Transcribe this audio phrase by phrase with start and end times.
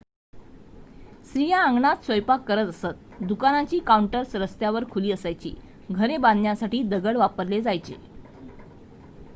[1.25, 5.53] स्त्रिया अंगणात स्वयंपाक करत असतं दुकानांची काउंटर्स रस्त्यावर खुली असायची
[5.91, 7.95] घरे बांधण्यासाठी दगड वापरले जायचे